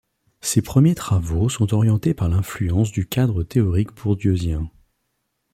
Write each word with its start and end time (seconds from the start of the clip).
Ses 0.39 0.63
premiers 0.63 0.95
travaux 0.95 1.47
sont 1.47 1.75
orientés 1.75 2.15
par 2.15 2.27
l'influence 2.27 2.91
du 2.91 3.07
cadre 3.07 3.43
théorique 3.43 3.93
bourdieusien. 3.93 4.67